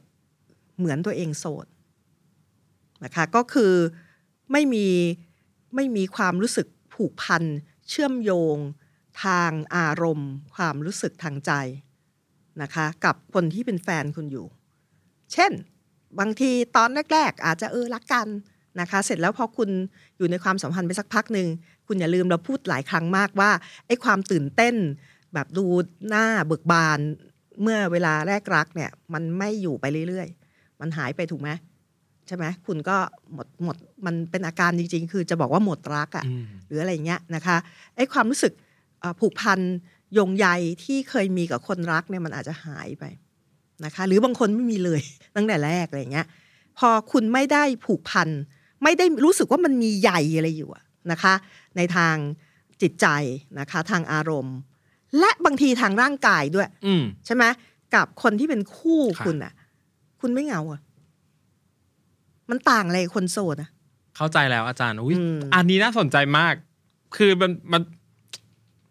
[0.78, 1.66] เหมือนตัวเองโสด
[3.04, 3.72] นะคะก็คือ
[4.52, 4.86] ไม่มี
[5.74, 7.42] ไม่มีความรู้สึกผูกพัน
[7.88, 8.56] เชื่อมโยง
[9.24, 11.52] ทางอารมณ์ ความรู้สึกทางใจ
[12.62, 14.46] นะคะกับคนที่เป็นแฟนคุณอยู่
[15.32, 15.52] เช่น
[16.20, 18.28] บางทีตอนแรก ๆ อาจจะเออรักกัน
[18.80, 19.70] นะคะ เสร็จแล้วพอคุณ
[20.18, 21.48] อยู่ในความสัมพันธ์ไปสักพักหนึ่ง
[21.86, 23.50] คุณอย่าลืมเราพูดหลายครั้งมากว่า
[23.86, 24.74] ไอ้ความตื่นเต้น
[25.34, 25.64] แบบดู
[26.08, 26.98] หน้าเบิกบาน
[27.62, 31.50] เมื่อเวลาแรกรักเนี่ย มันไม่อยู่ไปเรื่อยๆ มันหายไปถูกไหม
[32.26, 32.96] ใช่ไหมคุณก็
[33.34, 37.56] หมดหมดมันเป็นอาการจริง ๆ คือจะบอกว่าหมดรักอะ่ะอืมหรืออะไรเงี้ยนะคะ
[37.96, 38.52] ไอ้ความรู้สึก
[39.00, 39.60] เอ่อผูกพัน
[40.14, 40.46] โยงใย
[40.84, 43.04] ที่เคยมีกับคนรักเนี่ยมันอาจจะหายไป
[43.84, 45.00] นะคะ หรือบางคนไม่มีเลย
[45.36, 46.26] ตั้งแต่แรกอะไรเงี้ย
[46.78, 48.28] พอคุณไม่ได้ผูกพัน
[48.82, 51.34] ไม่ได้รู้สึกว่ามันมีใยอะไรอยู่อะนะคะ
[51.76, 52.14] ในทาง
[52.82, 53.06] จิตใจ
[53.60, 54.56] นะคะ ทางอารมณ์
[55.18, 57.44] และบางทีทางร่างกายด้วยอืมใช่ไหม
[57.94, 59.52] กับคนที่เป็นคู่ค่ะคุณอะ
[60.20, 60.80] คุณไม่เหงาอะ
[62.50, 63.70] มันต่างอะไรกับคนโสดอะ
[64.16, 66.54] เข้าใจแล้วอาจารย์อุ้ยอืมอันนี้น่าสนใจมาก
[67.16, 67.82] คือมันมัน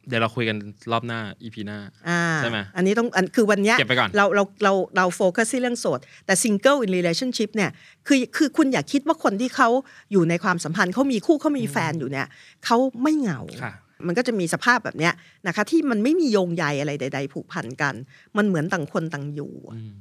[0.08, 0.58] เดี๋ยวเราคุยกัน
[0.92, 1.78] รอบหน้า EP หน้า
[2.10, 7.72] อ่าใช่ไหมอันนี้ต้องอันคือวันเนี้ยเก็บไปก่อนเราเราเราเราโฟกัสที่เรื่องโสด แต่ single in relationship เนี่ย
[8.08, 9.70] คือคือคุณอย่าคิดว่าคนที่เขา
[10.12, 12.28] อยู่ในความสัมพันธ์เขามีคู่เขามีแฟนอยู่เนี่ย
[12.66, 13.74] เขาไม่เหงาค่ะ
[14.08, 15.14] มันก็จะมีสภาพแบบเนี้ย
[15.48, 17.94] นะคะที่มันไม่มีโยงใยอะไรใด ๆ ผูกพันกัน
[18.38, 19.54] มันเหมือนต่างคนต่างอยู่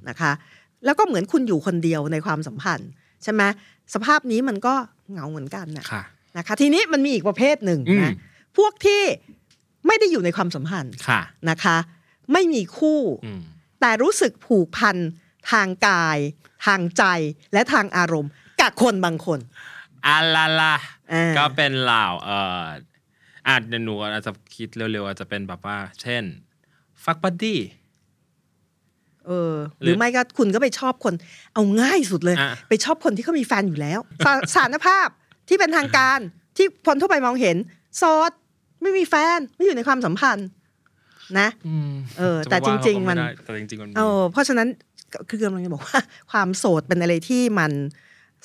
[0.08, 0.32] นะคะ
[0.84, 2.90] แล้วก็เหมือนคุณอยู่คนเดียวในความสัมพันธ์
[3.22, 3.42] ใช่ไหม
[3.94, 4.74] สภาพนี้มันก็
[5.10, 6.02] เหงาเหมือนกันนะค่ะ
[6.36, 8.12] นะคะ ทีนี้มันมีอีกประเภทหนึ่งอืมนะ
[8.58, 9.02] พวกที่
[9.86, 11.76] ไม่ได้อยู่ในความสัมพันธ์ค่ะนะคะ
[12.32, 13.40] ไม่มีคู่อืม
[13.80, 14.96] แต่รู้สึกผูกพัน
[15.52, 16.18] ทางกาย
[16.66, 17.04] ทางใจ
[17.52, 19.38] และทางอารมณ์กับคนบางคน
[20.06, 20.74] อาลาลา
[21.12, 22.64] อ่าก็เป็นเหล่าเอ่อ
[23.48, 26.24] อาจจะหนูอาจจะคิดเร็วๆอาจจะเป็นแบบว่า เช่น
[27.04, 27.60] fuck buddy
[29.26, 31.14] เออ หรือไม่ก็คุณก็ไปชอบคน
[31.54, 35.08] เอาง่ายสุดเลยอะไปชอบคนที่เขามีแฟนอยู่แล้วสาสารภาพ
[35.48, 36.18] ที่เป็นทางการ
[36.56, 37.56] ที่คนทั่วไปมองเห็น
[37.98, 38.32] โสด
[38.82, 40.48] ไม่มีแฟน ไม่อยู่ในความสัมพันธ์
[41.38, 41.48] นะ
[42.18, 44.68] เออ แต่จริง ๆ มันแต่จริงๆมันมีเออเพราะฉะนั้น
[45.14, 47.72] ก็คือกำลังจะบอกว่า ความโสดเป็นอะไรที่มัน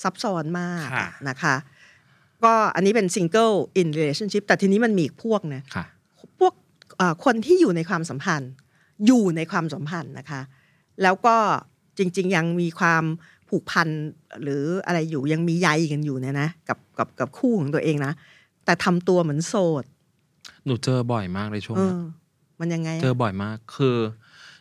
[0.04, 1.56] ซับซ้อนมากค่ะนะคะ
[2.44, 5.86] ก็อันนี้เป็น single in relationship แต่ทีนี้มันมีอีกพวกนะค่ะ
[6.40, 6.54] พวก
[6.98, 8.52] เอ่อคนที่อยู่ในความสัมพันธ์
[9.06, 10.42] อยู่ในความสัมพันธ์นะคะ
[11.04, 11.36] แล้วก็
[11.98, 13.04] จริง ๆ ยังมีความ
[13.50, 13.88] ผูกพัน
[14.42, 18.14] หรืออะไรอยู่ยังมีใยกันอยู่เนี่ยนะกับกับกับคู่ของตัวเองนะ
[18.66, 19.84] แต่ทำตัวเหมือนโสด
[20.68, 21.98] หนูเจอบ่อยมากในช่วงเอนี้อ
[22.60, 23.98] มันยังไงอะเจอบ่อยมาก คือ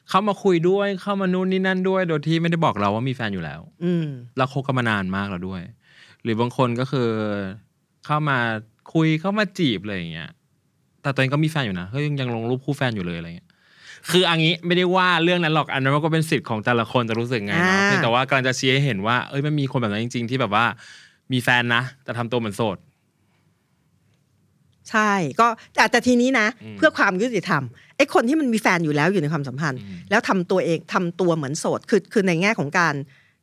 [0.09, 5.63] เข้ามาคุยด้วยเข้ามานู่นนี่นั่นด้วย โดยที่ไม่ได้บอกเราว่ามีแฟนอยู่แล้ว อืม แล้วคบกันมานานมากแล้วด้วย
[6.23, 7.09] หรือบางคนก็คือ
[8.05, 8.39] เข้ามา
[8.95, 10.31] คุยเข้ามาจีบอะไรอย่างเงี้ย
[11.03, 13.49] แต่ตัวเองก็มีแฟนอยู่นะเฮ้ยยังยังลงรูปคู่แฟนอยู่เลยอะไรเงี้ย
[14.11, 20.65] คืออันนี้ไม่ได้ว่าเรื่องนั้นหรอกอันนั้นมันก็เป็นสิทธิ์ของแต่ละคนจะรู้สึกไงเนาะอ่า เพียงแต่ว่ากำลังจะชี้ให้เห็นว่าเอ้ยมันมีคนแบบนั้นจริง ๆ ที่แบบว่า
[21.33, 22.77] มีแฟนนะแต่ทำตัวเหมือนโสด
[24.91, 27.63] ใช่ก็แต่แต่ทีนี้นะอืมเพื่อความยุติธรรม
[27.97, 32.95] ไอ้คนที่มันมีแฟนอยู่แล้วอยู่ในความสัมพันธ์อืมแล้วทำตัวเองทำตัวเหมือนโสดคือคือในแง่ของการ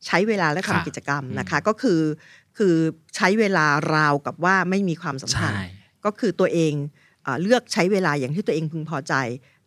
[0.06, 2.00] ใช้เวลาและทำค่ะกิจกรรมนะคะ ก็คือ
[2.58, 2.74] คือ
[3.16, 5.68] ใช้เวลาราวกับว่าไม่มีความสัมพันธ์ใช่
[6.04, 6.74] ก็คือตัวเอง
[7.22, 9.14] เอ่อเลือกใช้เวลาอย่างที่ตัวเองพึงพอใจ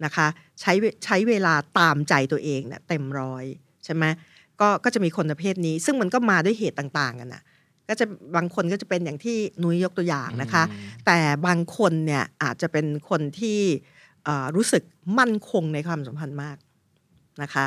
[0.06, 0.28] นะคะ
[0.62, 3.46] ใช้เวใช้เวลาตามใจตัวเองเนี่ยเต็มร้อย
[3.86, 4.06] ใช่ไหม
[4.62, 7.44] ก็ก็จะมีคนประเภทนี้ ซึ่งมันก็มาด้วยเหตุต่างๆกันนะ
[7.88, 10.64] ก็จะบางคนก็จะเป็นอย่างที่นุ้ยยกตัวอย่างนะคะ
[11.06, 13.60] แต่บางคนเนี่ยอาจจะเป็นคนที่
[14.24, 14.84] เอ่อรู้สึก
[15.20, 16.58] มั่นคงในความสัมพันธ์มาก
[17.42, 17.66] นะคะ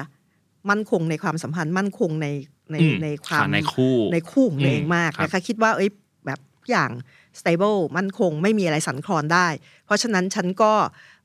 [0.70, 2.26] มั่นคงในความสัมพันธ์ มั่นคงใน
[2.72, 5.90] ในอืมในความในคู่ในคู่ของตัวเองอืมมากครับนะคะคิดว่าเอ้ย
[6.26, 6.90] แบบทุกอย่าง
[7.38, 9.48] stable มั่นคงไม่มีอะไรสั่นคลอนได้
[9.84, 10.72] เพราะฉะนั้นฉันก็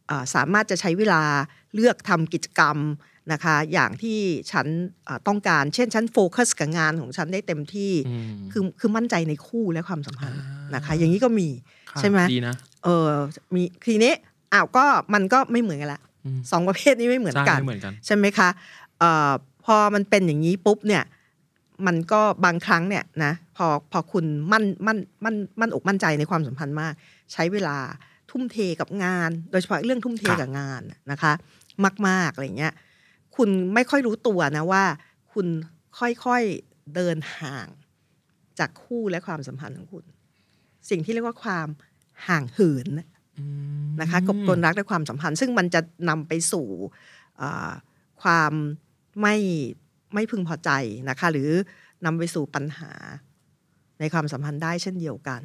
[0.08, 1.24] เอ่อสามารถจะใช้เวลา
[1.74, 2.78] เลือกทำกิจกรรม
[3.32, 4.20] นะคะอย่างที่
[4.52, 4.68] ฉัน
[5.06, 11.48] เอ่อต้องการ เช่นฉันโฟกัสกับงานของฉันได้เต็มที่อืมคือคือมั่นใจในคู่และความสัมพันธ์อ่านนะคะ อย่างนี้ก็มี
[11.92, 13.10] ค่ะใช่ไหมดีนะเออ
[13.56, 14.14] มีทีนี้
[14.54, 18.50] อ้าวก็มันก็ไม่เหมือนกันละอืมสองประเภทนี้ไม่เหมือนใช่กันไม่เหมือนกันใช่ไหมคะ
[19.00, 19.32] เอ่อ
[19.66, 21.04] พอมันเป็นอย่างนี้ปุ๊บเนี่ย
[21.88, 26.94] มันก็บางครั้งเนี่ยนะพอพอคุณมั่นมั่นมั่นมั่นอกมั่นใจในความสัมพันธ์มาก
[27.34, 27.78] ใช้เวลา
[28.32, 31.34] ทุ่มเทกับงาน โดยเฉพาะเรื่องทุ่มเทครับกับงานนะคะ
[32.08, 32.74] มากๆอะไรเงี้ย
[33.36, 34.84] คุณไม่ค่อยรู้ตัวนะว่า
[35.34, 35.48] คุณ
[36.00, 37.68] ค่อยๆเดินห่าง
[38.60, 40.06] จากคู่และความสัมพันธ์ของคุณ
[40.90, 41.68] สิ่งที่เรียกว่าความ
[42.28, 42.88] ห่างเหิน
[44.02, 46.68] นะคะกับคนรักและความสัมพันธ์ ซึ่งมันจะนำไปสู่
[47.38, 47.72] เอ่อ
[48.24, 48.52] ความ
[49.22, 49.36] ไม่
[50.14, 50.70] ไม่พึงพอใจ
[51.10, 51.50] นะคะ หรือ
[52.06, 52.92] นำไปสู่ปัญหา
[54.00, 55.42] ในความสัมพันธ์ได้เช่นเดียวกัน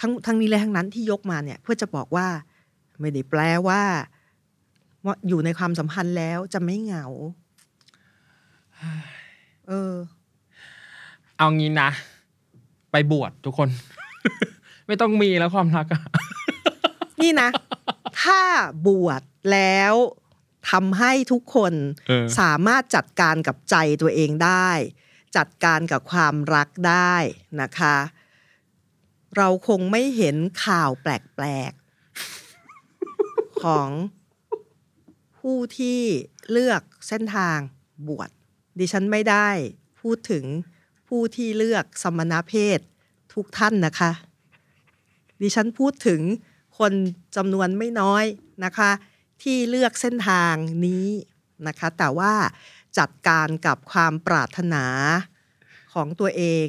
[0.00, 2.26] ทั้งทั้งนี้และทั้งนั้นที่ยกมาเนี่ยเพื่อจะบอกว่า
[3.00, 3.82] ไม่ได้แปลว่า
[5.04, 7.06] ว่าอยู่ในความสัมพันธ์แล้วจะไม่เหงา
[9.68, 9.94] เออ
[11.38, 11.90] เอางี้นะ
[12.92, 13.68] ไปบวชทุกคน
[14.86, 16.02] ไม่ต้องมีแล้วความรักอะ
[17.22, 17.48] นี่นะ
[18.22, 18.40] ถ้า
[18.86, 19.94] บวชแล้ว
[20.70, 21.72] ทำให้ทุกคน
[22.08, 24.70] เออสามารถจัดการกับใจตัวเองได้
[25.36, 27.14] จัดการกับความรักได้
[27.60, 27.96] นะคะ
[29.36, 33.88] เราคงไม่เห็นข่าวแปลกๆ ของ
[35.42, 36.00] ผู้ที่
[36.50, 37.58] เลือกเส้นทาง
[38.08, 38.30] บวช
[38.78, 39.48] ดิฉันไม่ได้
[40.00, 40.44] พูดถึง
[41.08, 42.78] ผู้ที่เลือกสมณเพศ
[43.34, 44.12] ทุกท่านนะคะ
[45.42, 46.20] ดิฉันพูดถึง
[46.78, 46.92] คน
[47.36, 48.24] จำนวนไม่น้อย
[48.64, 48.90] นะคะ
[49.42, 50.54] ที่เลือกเส้นทาง
[50.86, 51.08] นี้
[51.66, 52.34] นะคะ แต่ว่า
[52.98, 54.84] จัดการกับความปรารถนา
[55.92, 56.66] ของตัวเอง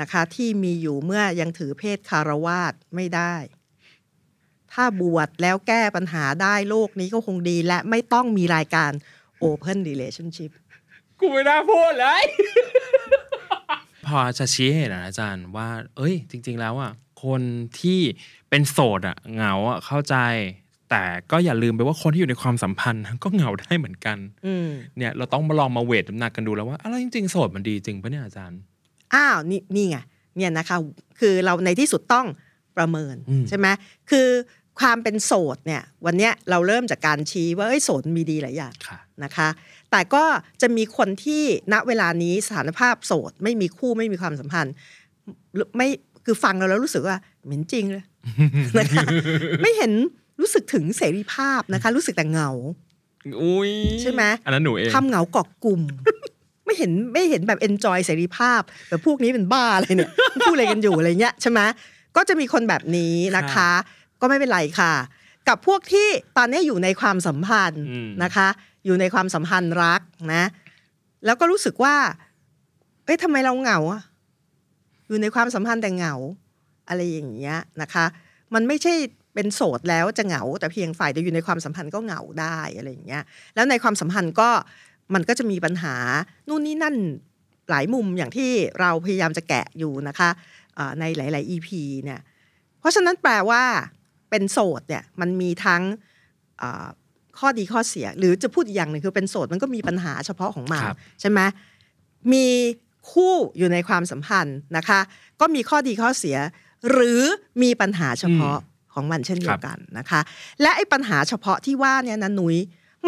[0.00, 3.34] นะคะ ที่มีอยู่เมื่อยังถือเพศคารวาสไม่ได้
[4.80, 8.92] ถ้าบวชแล้วแก้ปัญหาได้โลกนี้ก็คงดี และไม่ต้องมีรายการ
[9.44, 10.50] Open Relationship
[11.20, 12.24] กูไม่น่าพูดเลย
[14.06, 16.92] พอจะชี้ให้เห็นอะอาจารย์ว่า เอ้ย จริง ๆ แล้วอะ
[17.24, 17.42] คน
[17.80, 18.00] ที่
[18.50, 20.16] เป็นโสดอะเหงาอะเข้าใจ
[20.90, 28.58] แต่ก็อย่าลืมไปว่าคนที่อยู่ในความสัมพันธ์ ก็เหงาได้เหมือนกันอืมเนี่ย เราต้องมาลองมาเวทน้ำหนักกันดูแล้วว่าอะไรจริงๆโสดมันดีจริงปะเนี่ยอาจารย์
[29.14, 29.96] อ้าวนี่นี่ไง
[30.36, 30.76] เนี่ยนะคะ
[31.20, 32.28] คือเราในที่สุดต้อง
[32.76, 33.66] ประเมินอืมใช่ไหม
[34.10, 34.28] คือ
[34.80, 39.48] ความเป็นโสดเนี่ยวันเนี้ยเราเริ่มจากการชี้ว่าเอ้ยโสดมีดีหลายอย่างค่ะนะคะ
[39.90, 40.24] แต่ก็
[40.62, 44.74] จะมีคนที่ณเวลานี้สถานภาพโสดไม่มีคู่ไม่มีความสัมพันธ์
[45.76, 45.88] ไม่
[46.24, 48.04] คือฟังเราแล้วรู้สึกว่าเหม็นจริงเลย
[48.78, 49.04] นะคะ
[49.62, 49.92] ไม่เห็น
[50.40, 52.50] รู้สึกถึงเสรีภาพนะคะ รู้สึกแต่เหงา
[53.42, 55.80] อุ้ยใช่ไหมอันนั้นหนูเองทำเหงาเกาะกลุ่ม
[56.64, 60.10] ไม่เห็นไม่เห็นแบบ enjoy เสรีภาพแบบพวกนี้เป็นบ้าอะไรเนี่ย
[60.46, 61.60] พูดอะไรกันอยู่อะไรเงี้ยใช่ไหม
[62.16, 63.70] ก็จะมีคนแบบนี้นะคะ
[64.20, 64.92] ก็ไม่เป็นไรค่ะ
[65.48, 68.48] กับพวกที่ตอนนี้อยู่ในความสัมพันธ์อืมนะคะ
[68.84, 70.00] อยู่ในความสัมพันธ์รัก
[70.34, 70.44] นะ
[71.24, 71.96] แล้วก็รู้สึกว่า
[73.04, 74.02] เอ้ยทำไมเราเหงาอะ
[75.08, 76.14] อยู่ในความสัมพันธ์แต่เหงา
[76.88, 78.04] อะไรอย่างเงี้ยนะคะ
[78.54, 78.94] มันไม่ใช่
[79.34, 83.22] เป็นโสดแล้วจะเหงา แต่เพียงฝ่ายเดียวอยู่ในความสัมพันธ์ก็เหงาได้อะไรอย่างเงี้ย
[83.54, 84.50] แล้วในความสัมพันธ์ก็
[85.14, 85.94] มันก็จะมีปัญหา
[86.48, 86.96] นู่นนี่นั่น
[87.70, 88.50] หลายมุมอย่างที่
[88.80, 90.30] เราพยายามจะแกะอยู่นะคะ
[90.78, 91.68] อ่าในหลาย ๆ EP
[92.04, 92.20] เนี่ย
[92.80, 93.62] เพราะฉะนั้นแปลว่า
[94.30, 95.82] เป็นโสดเนี่ยมันมีทั้ง
[96.62, 96.86] อ่า
[97.38, 101.40] ข้อดีข้อเสีย หรือจะพูดอีกอย่างหนึ่งคือเป็นโสดมันก็มีปัญหาเฉพาะของมันครับใช่ไหม
[102.32, 102.46] มี
[103.10, 105.00] คู่อยู่ในความสัมพันธ์นะคะ
[105.40, 106.36] ก็มีข้อดีข้อเสีย
[106.90, 107.20] หรือ
[107.62, 108.58] มีปัญหาเฉพาะ
[108.94, 110.20] ของมันเช่นเดียวกันนะคะ
[110.62, 112.56] และไอ้ปัญหาเฉพาะที่ว่าเนี่ยนะหนุย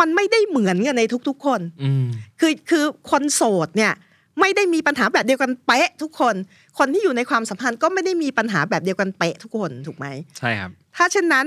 [0.00, 2.06] มันไม่ได้เหมือนกันในทุกๆคนอืม
[2.40, 3.92] คือคือคนโสดเนี่ย
[4.40, 6.34] ไม่ได้มีปัญหาแบบเดียวกันเป๊ะทุกคน
[6.78, 10.06] คนที่อยู่ในความสัมพันธ์ก็ไม่ได้มีปัญหาแบบเดียวกันเป๊ะทุกคนถูกไหม
[10.38, 11.46] ใช่ครับถ้าเช่นนั้น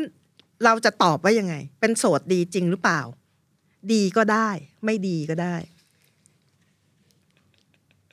[0.66, 3.02] เราจะตอบว่ายังไง เป็นโสดดีจริงหรือเปล่า
[3.94, 4.50] ดีก็ได้
[4.86, 5.56] ไม่ดีก็ได้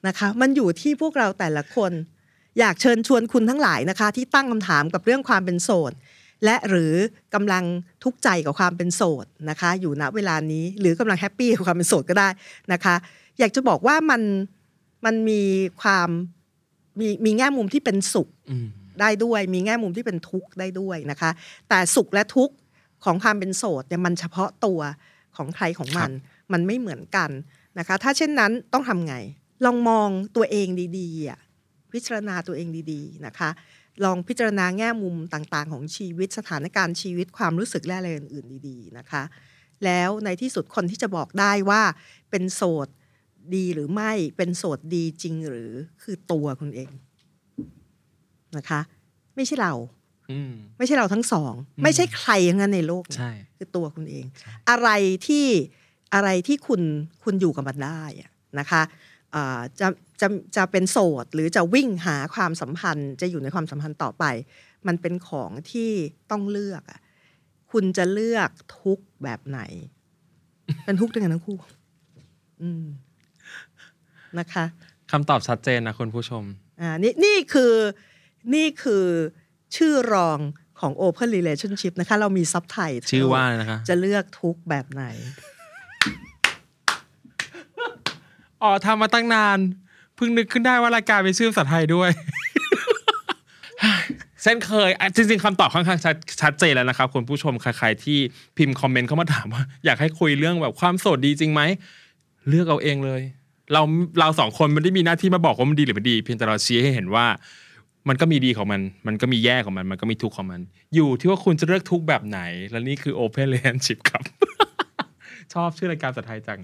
[0.07, 1.93] นะคะ มันอยู่ที่พวกเราแต่ละคน
[2.59, 5.93] อยากเชิญชวนคุณทั้งหลายนะคะ ที่ตั้งคำถามกับเรื่องความเป็นโสด
[6.45, 6.95] และหรือ
[7.35, 7.65] กำลัง
[8.05, 12.29] ทุกข์ใจกับความเป็นโสดนะคะ อยู่ณเวลานี้หรือกำลังแฮปปี้กับความเป็นโสดก็ได้
[12.73, 12.95] นะคะ
[13.39, 14.23] อยากจะบอกว่ามัน
[15.05, 15.43] มันมี
[15.83, 16.09] ความ
[17.01, 18.29] มีมีแง่มุมที่เป็นสุข
[19.01, 21.31] ได้ด้วย มีแง่มุมที่เป็นทุกข์ได้ด้วยนะคะ
[21.69, 22.55] แต่สุขและทุกข์
[23.05, 24.81] ของความเป็นโสดเนี่ยมันเฉพาะตัว
[25.37, 26.11] ของใครของมัน
[26.53, 27.31] มันไม่เหมือนกัน
[27.79, 29.15] นะคะ ถ้าเช่นนั้นต้องทำไง
[29.65, 31.41] ลองมองตัวเองดีๆอะ
[31.93, 33.51] พิจารณาตัวเองดีๆนะคะ
[34.05, 39.23] ลองพิจารณาแง่มุมต่างๆ ของชีวิตสถานการณ์ชีวิตความรู้สึกและอะไรอื่นๆดี ๆนะคะ
[39.85, 41.83] แล้วในที่สุดคนที่จะบอกได้ว่า
[42.31, 42.89] เป็นโสด
[43.55, 46.91] ดีหรือไม่เป็นโสดดีจริงหรือคือตัวคุณเอง
[48.57, 48.81] นะคะ
[49.37, 49.75] ไม่ใช่เรา
[50.31, 54.25] อืมไม่ใช่เราทั้งสองอืมไม่ใช่ใครทั้งนั้นในโลกนี้ใช่คือตัวคุณเอง
[54.71, 54.89] อะไร
[55.27, 55.47] ที่
[56.15, 56.83] อะไรที่คุณ
[57.25, 58.83] คุณอยู่กับมันได้อะนะคะ
[59.35, 59.89] อ่าจะ
[60.21, 64.25] จะจะเป็นโสดหรือจะวิ่งหาความสัมพันธ์ จะอยู่ในความสัมพันธ์ต่อไป
[64.87, 65.91] มันเป็นของที่
[66.31, 67.01] ต้องเลือกอะ
[67.73, 69.61] คุณจะเลือกทุกข์แบบไหน
[70.85, 71.59] เป็นทุกข์ด้วยกันทั้งคู่
[72.63, 72.85] อืม
[74.39, 74.65] นะคะ
[75.11, 76.45] คำตอบชัดเจนนะคุณผู้ชม
[76.81, 77.73] อ่านี่นี่คือ
[78.55, 79.07] นี่คือ
[79.77, 80.39] ชื่อรอง
[80.81, 85.05] ของ Open Relationship นะคะ เรามีซับไทยชื่อว่าอะไรนะคะ จะเลือกทุกข์แบบไหน
[88.63, 89.59] อ๋อทำมาตั้งนาน
[90.17, 92.11] เพิ่งนึกขึ้นได้ว่ารายการมีชื่อภาษาไทยด้วย
[94.43, 98.19] เส้นเคยอะจริงๆคำตอบค่อนข้างชัดชัดเจนแล้วนะครับคุณผู้ชมใครๆที่
[98.57, 101.63] พิมพ์คอมเมนต์เข้ามาถามว่า อยากให้คุยเรื่องแบบความโสดดีจริงไหม
[102.49, 103.23] เลือกเอาเองเลย
[103.73, 103.83] เรา
[104.21, 107.27] เราสองคนไม่ได้มีหน้าที่มาบอกว่ามันดีหรือไม่ดี เพียงแต่เราชี้ให้เห็นว่า
[108.11, 110.61] มันก็มีดีของมัน มันก็มีแย่ของมัน มันก็มีทุกข์ของมัน
[110.95, 114.23] อยู่ที่ว่าคุณจะเลือกทุกแบบไหน และนี่คือ Open Relationship ครับ
[115.53, 116.61] ชอบชื่อรายการภาษาไทยจัง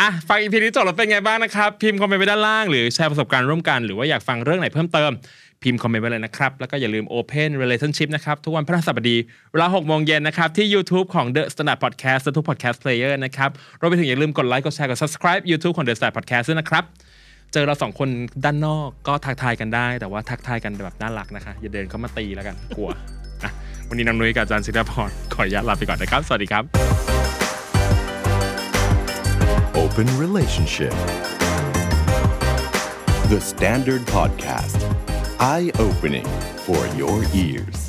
[0.00, 5.10] อะฟัง EP นี้จบแล้วเป็นไงบ้างนะครับ พิมพ์คอมเมนต์ไว้ด้านล่างหรือแชร์ประสบการณ์ร่วมกัน หรือว่าอยากฟังเรื่องไหนเพิ่มเติม
[5.62, 9.16] พิมพ์คอมเมนต์ไว้เลยนะครับ แล้วก็อย่าลืม Open Relationship นะครับ ทุกวันพฤหัสบดี
[9.52, 16.16] เวลา6โมงเย็นนะครับ ที่ YouTube ของ The Standard Podcast และทุก Podcast Player นะครับรวมไปถึงอย่าลืมกดไลค์กดแชร์กด subscribe YouTube ของ The Standard
[16.16, 16.84] Podcast ด้วยนะครับ
[17.52, 18.08] เจอเราสองคน
[18.44, 22.88] ด้านนอกก็ทักทายกันได้ แต่ว่าทักทายกันแบบน่ารักนะคะ อย่าเดินเข้ามาตีแล้วกันกลัว
[23.42, 23.50] อะ
[23.88, 26.64] วันนี้น้ำนุ้ยกับอาจารย์ศิลปพรขออนุญาตลาไปก่อนนะครับ สวัสดีครับ
[29.82, 30.94] Open Relationship
[33.32, 34.80] The Standard Podcast
[35.54, 36.28] Eye Opening
[36.64, 37.87] for Your Ears